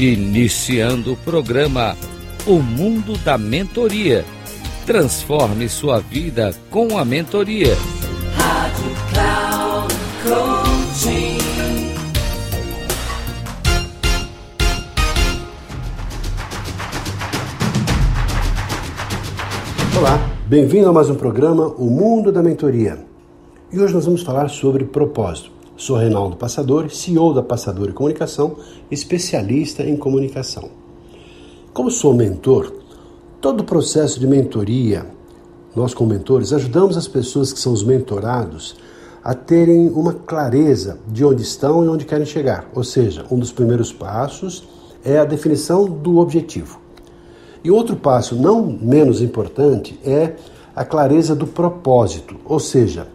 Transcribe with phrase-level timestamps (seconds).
[0.00, 1.96] Iniciando o programa
[2.46, 4.24] O Mundo da Mentoria.
[4.86, 7.74] Transforme sua vida com a mentoria.
[8.36, 11.38] Rádio Cloud Coaching.
[19.98, 23.04] Olá, bem-vindo a mais um programa O Mundo da Mentoria.
[23.72, 25.57] E hoje nós vamos falar sobre propósito.
[25.78, 28.56] Sou Reinaldo Passador, CEO da Passador Comunicação,
[28.90, 30.70] especialista em comunicação.
[31.72, 32.72] Como sou mentor,
[33.40, 35.06] todo o processo de mentoria,
[35.76, 38.74] nós como mentores ajudamos as pessoas que são os mentorados
[39.22, 42.68] a terem uma clareza de onde estão e onde querem chegar.
[42.74, 44.66] Ou seja, um dos primeiros passos
[45.04, 46.80] é a definição do objetivo.
[47.62, 50.34] E outro passo não menos importante é
[50.74, 53.06] a clareza do propósito, ou seja,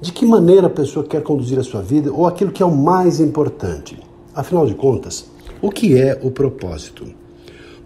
[0.00, 2.74] de que maneira a pessoa quer conduzir a sua vida ou aquilo que é o
[2.74, 3.98] mais importante.
[4.34, 5.26] Afinal de contas,
[5.62, 7.06] o que é o propósito?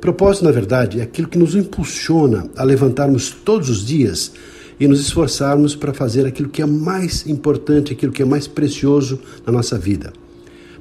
[0.00, 4.32] Propósito, na verdade, é aquilo que nos impulsiona a levantarmos todos os dias
[4.78, 9.18] e nos esforçarmos para fazer aquilo que é mais importante, aquilo que é mais precioso
[9.44, 10.12] na nossa vida.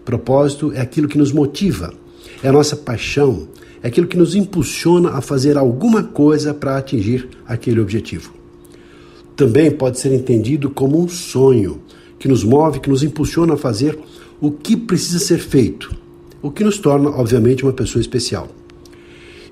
[0.05, 1.93] Propósito é aquilo que nos motiva,
[2.43, 3.47] é a nossa paixão,
[3.81, 8.33] é aquilo que nos impulsiona a fazer alguma coisa para atingir aquele objetivo.
[9.37, 11.79] Também pode ser entendido como um sonho
[12.17, 13.97] que nos move, que nos impulsiona a fazer
[14.41, 15.95] o que precisa ser feito,
[16.41, 18.49] o que nos torna, obviamente, uma pessoa especial.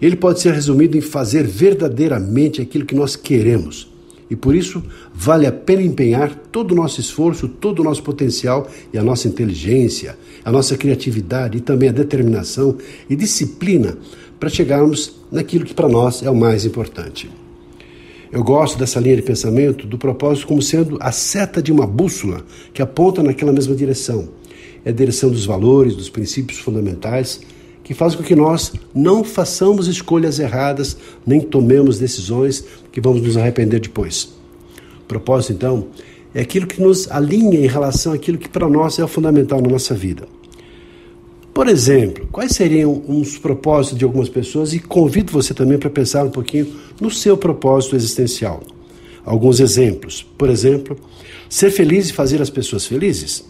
[0.02, 3.88] Ele pode ser resumido em fazer verdadeiramente aquilo que nós queremos.
[4.28, 4.82] E por isso
[5.14, 9.28] vale a pena empenhar todo o nosso esforço, todo o nosso potencial e a nossa
[9.28, 12.76] inteligência, a nossa criatividade e também a determinação
[13.08, 13.96] e disciplina
[14.40, 17.30] para chegarmos naquilo que para nós é o mais importante.
[18.36, 22.44] Eu gosto dessa linha de pensamento do propósito como sendo a seta de uma bússola
[22.74, 24.28] que aponta naquela mesma direção.
[24.84, 27.40] É a direção dos valores, dos princípios fundamentais
[27.82, 33.38] que faz com que nós não façamos escolhas erradas, nem tomemos decisões que vamos nos
[33.38, 34.36] arrepender depois.
[35.04, 35.88] O propósito, então,
[36.34, 39.96] é aquilo que nos alinha em relação àquilo que para nós é fundamental na nossa
[39.96, 40.28] vida.
[41.56, 46.26] Por exemplo, quais seriam uns propósitos de algumas pessoas e convido você também para pensar
[46.26, 48.62] um pouquinho no seu propósito existencial.
[49.24, 50.22] Alguns exemplos.
[50.38, 50.98] Por exemplo,
[51.48, 53.46] ser feliz e fazer as pessoas felizes.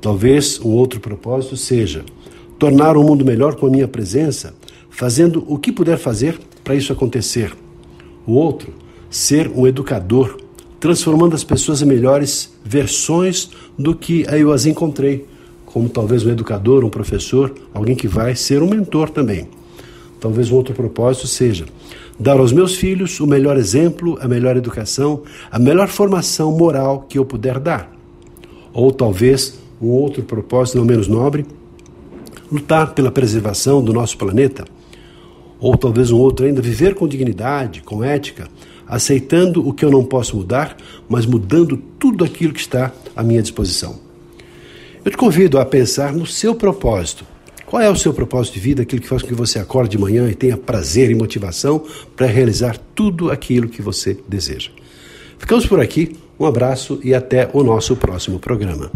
[0.00, 2.02] Talvez um outro propósito seja
[2.58, 4.54] tornar o mundo melhor com a minha presença,
[4.88, 7.54] fazendo o que puder fazer para isso acontecer.
[8.26, 8.72] O outro,
[9.10, 10.38] ser um educador,
[10.80, 15.26] transformando as pessoas em melhores versões do que eu as encontrei
[15.72, 19.48] como talvez um educador, um professor, alguém que vai ser um mentor também.
[20.18, 21.66] Talvez um outro propósito seja
[22.18, 27.18] dar aos meus filhos o melhor exemplo, a melhor educação, a melhor formação moral que
[27.18, 27.92] eu puder dar.
[28.72, 31.46] Ou talvez um outro propósito não menos nobre,
[32.50, 34.64] lutar pela preservação do nosso planeta.
[35.60, 38.48] Ou talvez um outro ainda, viver com dignidade, com ética,
[38.86, 40.76] aceitando o que eu não posso mudar,
[41.08, 44.07] mas mudando tudo aquilo que está à minha disposição.
[45.08, 47.24] Eu te convido a pensar no seu propósito.
[47.64, 49.98] Qual é o seu propósito de vida, aquilo que faz com que você acorde de
[49.98, 51.82] manhã e tenha prazer e motivação
[52.14, 54.70] para realizar tudo aquilo que você deseja?
[55.38, 58.92] Ficamos por aqui, um abraço e até o nosso próximo programa.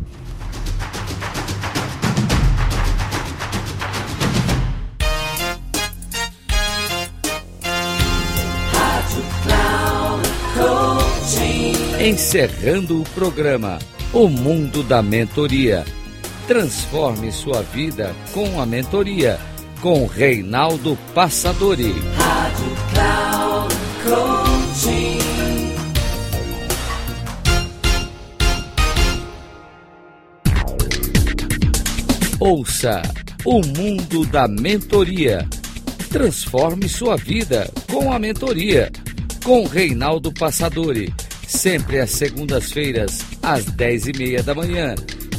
[11.99, 13.79] Encerrando o programa
[14.13, 15.87] O Mundo da Mentoria
[16.53, 19.41] Transforme sua vida com a mentoria
[19.81, 21.95] com Reinaldo Passadori.
[22.15, 23.75] Rádio Cloud
[24.05, 25.19] Coaching.
[32.39, 33.01] Ouça
[33.47, 35.49] o mundo da mentoria.
[36.11, 38.93] Transforme sua vida com a mentoria
[39.43, 41.15] com Reinaldo Passadori.
[41.49, 44.95] Sempre às segundas-feiras, às dez e meia da manhã